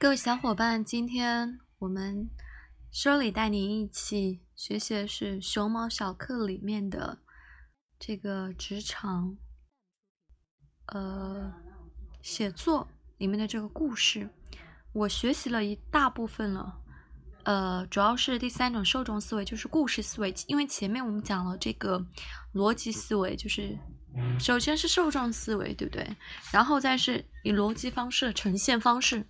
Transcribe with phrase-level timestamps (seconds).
[0.00, 2.30] 各位小伙伴，今天我们
[2.92, 7.18] Shirley 带您一起学习的是《熊猫小课》里面的
[7.98, 9.36] 这个职场，
[10.86, 11.52] 呃，
[12.22, 14.30] 写作里面的这个故事。
[14.92, 16.78] 我学习了一大部分了，
[17.42, 20.32] 呃，主要是第三种受众思维，就是故事思维。
[20.46, 22.00] 因为前面我们讲了这个
[22.54, 23.76] 逻辑思维，就是
[24.38, 26.08] 首先是受众思维，对不对？
[26.52, 29.26] 然后再是以逻辑方式呈现方式。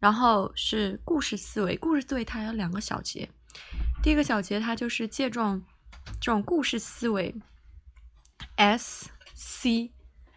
[0.00, 3.28] 然后是故事思维，故事思维它有两个小节，
[4.02, 5.40] 第一个小节它就是借助
[6.20, 7.34] 这种故事思维
[8.56, 9.90] ，S C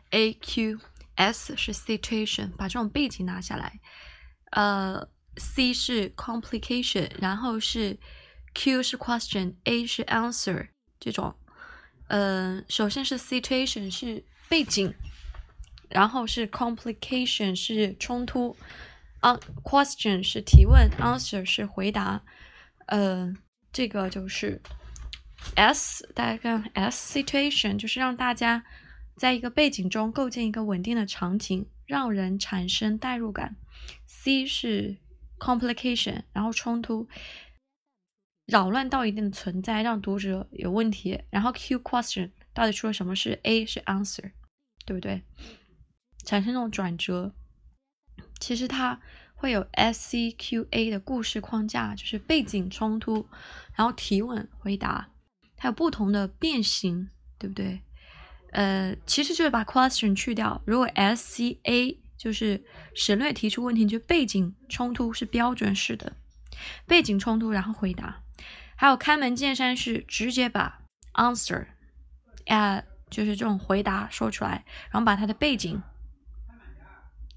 [0.10, 3.80] A Q，S 是 situation，把这种背景拿下来，
[4.52, 5.08] 呃
[5.38, 8.00] ，C 是 complication，然后是
[8.56, 10.70] Q 是 question，A 是 answer，
[11.00, 11.36] 这种，
[12.08, 14.94] 呃，首先是 situation 是背景，
[15.90, 18.58] 然后是 complication 是冲突。
[19.22, 22.24] 啊，question 是提问，answer 是回答，
[22.88, 23.32] 呃，
[23.72, 24.60] 这个就是
[25.56, 28.64] S，大家看 S situation 就是让大家
[29.16, 33.56] 在一个背景中构建一个稳定的场景，让人产生代入感。
[34.08, 34.98] C 是
[35.38, 37.08] complication，然后冲突，
[38.48, 41.22] 扰乱到一定的存在，让读者有问题。
[41.30, 44.32] 然后 Q question 到底出了什么事？A 是 answer，
[44.84, 45.22] 对不对？
[46.26, 47.36] 产生那种转折。
[48.42, 49.00] 其实它
[49.36, 53.28] 会有 S C Q A 的故事框架，就是背景冲突，
[53.76, 55.10] 然后提问回答，
[55.56, 57.82] 它有不同的变形，对不对？
[58.52, 60.62] 呃，其实就是把 question 去掉。
[60.66, 66.14] 如果 S C A 就是省略提出问题，就背景冲突是标准式的，
[66.86, 68.24] 背景冲突然后回答。
[68.76, 70.82] 还有开门见山是直接把
[71.14, 71.68] answer，
[72.48, 75.82] 啊，就是这种回答说出来，然后把它的背景。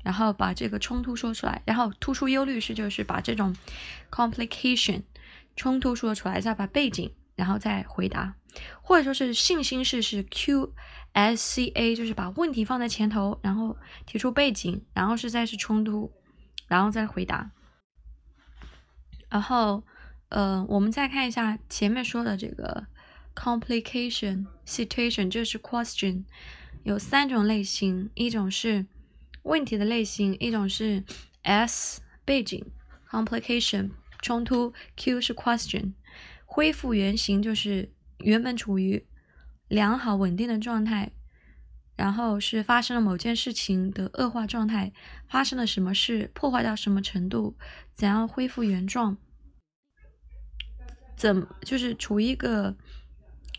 [0.05, 3.57] 然后把这个冲突说出来，然后突出忧虑式就是把这种
[4.11, 5.03] complication
[5.57, 8.35] 冲突说出来，再把背景，然后再回答，
[8.83, 10.75] 或者说是信心式是 Q
[11.15, 16.13] S C A，就是把问题放在前头，然后提出背景，然后是再是冲突，
[16.69, 17.51] 然后再回答。
[19.31, 19.83] 然后，
[20.29, 22.87] 呃，我们再看一下前面说的这个
[23.35, 26.25] complication situation，这是 question，
[26.83, 28.85] 有三种类型，一种是。
[29.45, 31.05] 问题的类型，一种是
[31.43, 32.65] S 背景
[33.09, 33.91] complication
[34.21, 35.93] 冲突，Q 是 question
[36.45, 39.07] 恢复原形，就是原本处于
[39.69, 41.13] 良好稳定的状态，
[41.95, 44.93] 然后是发生了某件事情的恶化状态，
[45.29, 47.57] 发生了什么事，破坏到什么程度，
[47.93, 49.19] 怎样恢复原状，
[51.17, 52.77] 怎就是处于一个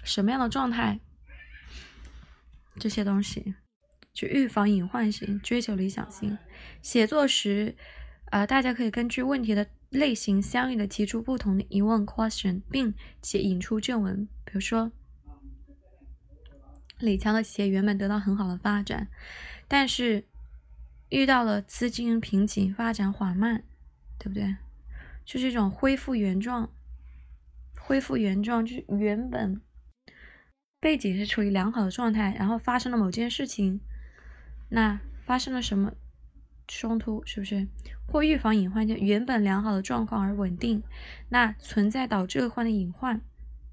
[0.03, 0.99] 什么样的状态，
[2.79, 3.53] 这些东西。
[4.15, 6.35] 去预防隐患性，追求理想性。
[6.81, 7.75] 写作时，
[8.31, 14.25] 呃，大家可以根据问题的类型，相应的提出不同的疑问 （question），并且引出正文。
[14.45, 14.91] 比如说，
[16.99, 19.09] 李强的企业原本得到很好的发展，
[19.67, 20.23] 但是
[21.09, 23.63] 遇到了资金瓶颈，发展缓慢，
[24.17, 24.55] 对不对？
[25.25, 26.71] 就是一种恢复原状。
[27.77, 29.61] 恢复原状就是原本
[30.79, 33.81] 背景是处于良好的状态，然后发生了某件事情。
[34.69, 35.93] 那发生了什么
[36.67, 37.23] 冲突？
[37.25, 37.67] 是不是
[38.07, 38.87] 或预防隐患？
[38.87, 40.81] 就原本良好的状况而稳定，
[41.29, 43.21] 那存在导致恶化的隐患，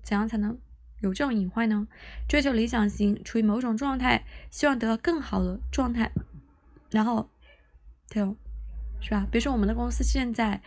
[0.03, 0.59] 怎样才能
[1.01, 1.87] 有这种隐患呢？
[2.29, 6.13] 追求理想型，处于某种状态，希望得到更好的状态，
[6.91, 7.31] 然后，
[8.09, 8.37] 对哦，
[9.01, 9.27] 是吧？
[9.31, 10.63] 比如说我们的公司现在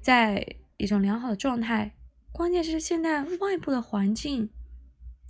[0.00, 1.94] 在一种良好的状态，
[2.32, 4.50] 关键是现在外部的环境。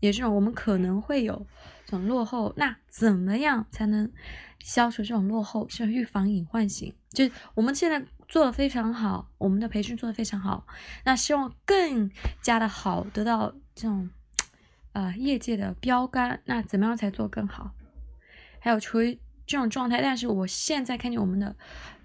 [0.04, 1.46] 也这种，我们可能会有
[1.86, 4.12] 这种落后，那怎么样才能
[4.60, 5.66] 消除这种落后？
[5.70, 10.66] 是预防隐患型，就我们现在做的非常好，我们的培训做的非常好，
[11.06, 12.10] 那希望更
[12.42, 14.10] 加的好，得到这种
[14.92, 17.70] 呃业界的标杆，那怎么样才做更好？
[18.60, 21.56] 还有处于这种状态，但是我现在看见我们的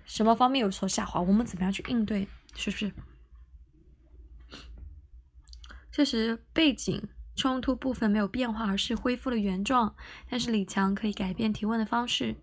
[0.05, 2.29] 什么方面有所下滑，我们怎么样去应对？
[2.55, 2.93] 是不是？
[5.91, 7.09] 确实背景。
[7.39, 9.95] 冲突部分没有变化，而是恢复了原状。
[10.29, 12.35] 但是李强可以改变提问的方式，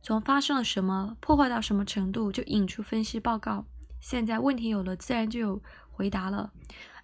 [0.00, 3.66] 从发生了什么，破坏到什么程度，就引出分析报告。
[4.00, 6.52] 现在问题有了，自然就有回答了。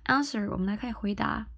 [0.07, 1.49] Answer，我们来看回答。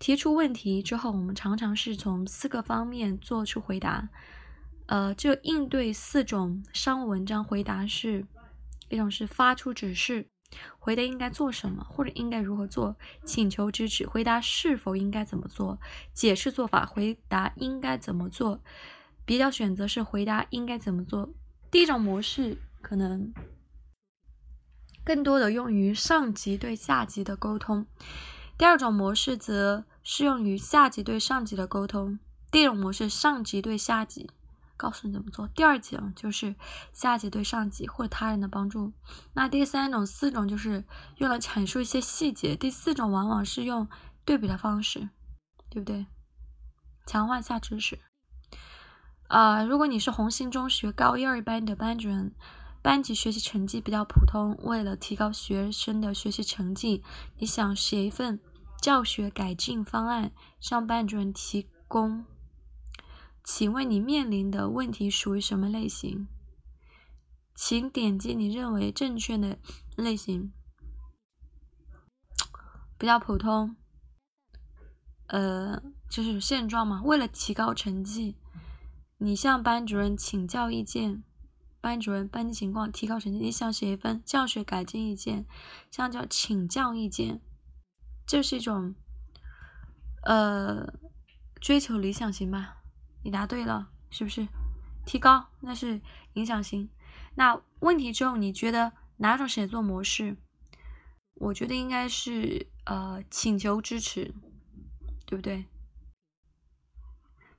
[0.00, 4.08] 提出问题之后，我们常常是从四个方面做出回答。
[4.86, 8.26] 呃，就应对四种商务文章回答是：
[8.88, 10.26] 一种是发出指示。
[10.78, 12.96] 回答应该做什么，或者应该如何做？
[13.24, 14.06] 请求支持。
[14.06, 15.78] 回答是否应该怎么做？
[16.12, 16.84] 解释做法。
[16.84, 18.60] 回答应该怎么做？
[19.24, 21.30] 比较选择是回答应该怎么做。
[21.70, 23.32] 第一种模式可能
[25.04, 27.86] 更多的用于上级对下级的沟通。
[28.58, 32.18] 第二种模式则适用于下级对上级的沟通。
[32.50, 34.28] 第一种模式，上级对下级，
[34.76, 35.46] 告诉你怎么做。
[35.48, 36.54] 第二节就是
[36.92, 38.92] 下级对上级或者他人的帮助。
[39.34, 40.84] 那第三种、四种就是
[41.16, 42.56] 用来阐述一些细节。
[42.56, 43.88] 第四种往往是用
[44.24, 45.08] 对比的方式，
[45.70, 46.06] 对不对？
[47.06, 47.98] 强化下知识。
[49.28, 52.34] 啊，如果你是红星中学高一二班的班主任，
[52.82, 57.02] 班级学习成绩比较普通，为了提高学生的学习成绩，
[57.38, 58.38] 你想写一份
[58.80, 62.24] 教学改进方案，向班主任提供。
[63.44, 66.28] 请问你面临的问题属于什么类型？
[67.54, 69.58] 请点击你认为正确的
[69.96, 70.52] 类型。
[72.96, 73.76] 比较普通，
[75.26, 77.02] 呃，就是现状嘛。
[77.02, 78.36] 为了提高成绩，
[79.18, 81.24] 你向班主任请教意见。
[81.80, 83.38] 班主任，班级情况，提高成绩。
[83.40, 85.44] 你想写一份教学改进意见，
[85.90, 87.40] 这样叫请教意见。
[88.24, 88.94] 这是一种，
[90.24, 90.94] 呃，
[91.60, 92.81] 追求理想型吧。
[93.22, 94.46] 你答对了，是不是？
[95.04, 96.00] 提高那是
[96.34, 96.88] 影响型。
[97.34, 100.36] 那问题之后，你觉得哪种写作模式？
[101.34, 104.32] 我觉得应该是呃请求支持，
[105.26, 105.64] 对不对？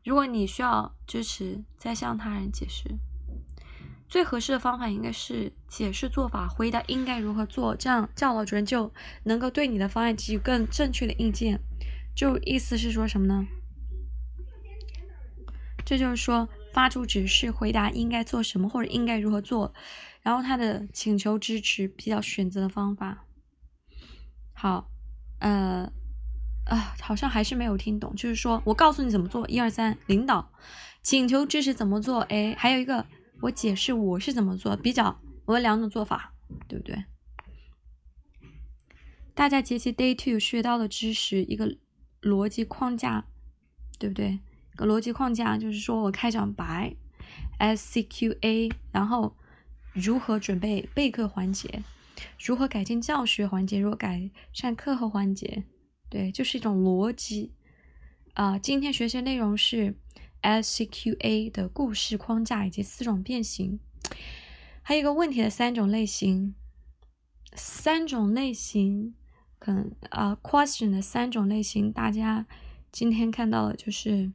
[0.05, 2.97] 如果你需要支持，再向他人解释。
[4.07, 8.93] 最合适的方法应该是解释做法，回答应该如何做，这样教导主任就
[9.23, 11.59] 能够对你的方案给予更正确的意见。
[12.15, 13.47] 就意思是说什么呢？
[15.85, 19.73] 这就是说，发出指示，回答应该做什么或者应该如何做，
[20.21, 23.25] 然后他的请求支持比较选择的方法。
[24.53, 24.89] 好，
[25.39, 25.91] 呃，
[26.65, 28.15] 啊，好像还是没有听懂。
[28.15, 30.51] 就是说我告诉你怎么做，一二三，领导
[31.01, 32.21] 请求支持怎么做？
[32.21, 33.05] 哎，还有一个，
[33.41, 36.33] 我解释我是怎么做，比较我有两种做法，
[36.67, 37.03] 对不对？
[39.35, 41.75] 大家节气 Day Two 学到的知识，一个
[42.21, 43.25] 逻辑框架，
[43.99, 44.39] 对不对？
[44.75, 46.95] 个逻辑框架就是说我开场白
[47.59, 49.35] ，S C Q A，然后
[49.93, 51.83] 如何准备备课环节，
[52.39, 55.63] 如何改进教学环节，如何改善课后环节，
[56.09, 57.51] 对，就是一种逻辑
[58.33, 58.57] 啊。
[58.57, 59.95] 今天学习内容是
[60.41, 63.79] S C Q A 的故事框架以及四种变形，
[64.81, 66.55] 还有一个问题的三种类型，
[67.53, 69.13] 三种类型
[69.59, 72.47] 可能啊 question 的三种类型，大家
[72.91, 74.31] 今天看到的就是。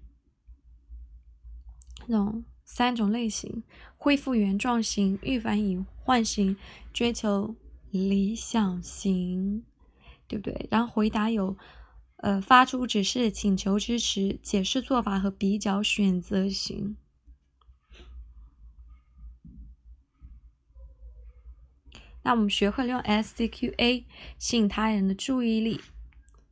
[2.08, 3.62] 这种三种类型：
[3.98, 6.56] 恢复原状型、预防隐患型、
[6.90, 7.54] 追求
[7.90, 9.62] 理想型，
[10.26, 10.66] 对不对？
[10.70, 11.54] 然后回答有，
[12.16, 16.96] 呃，发出指示、请求支持、解释做法和比较选择型。
[22.22, 24.04] 那我们学会了用 SCQA
[24.38, 25.82] 吸引他人的注意力，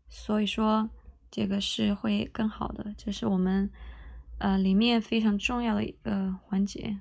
[0.06, 0.90] 所以说
[1.30, 3.70] 这个是会更好的，这是我们。
[4.38, 6.98] 呃，里面非常重要的一个环节。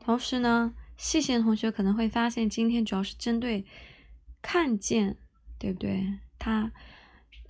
[0.00, 3.64] 同时呢，细心的同学可能会发现，今天主要是针对
[4.40, 5.16] 看见，
[5.58, 6.18] 对不对？
[6.38, 6.72] 它，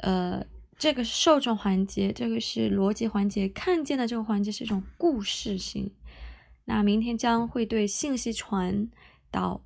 [0.00, 0.44] 呃，
[0.76, 3.48] 这个是受众环节，这个是逻辑环节。
[3.48, 5.90] 看见的这个环节是一种故事性。
[6.66, 8.91] 那明天将会对信息传
[9.31, 9.65] 导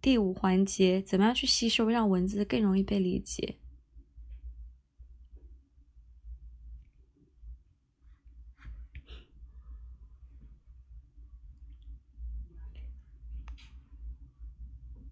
[0.00, 3.56] 第五环节，怎么样去吸收，让文字更容易被理解。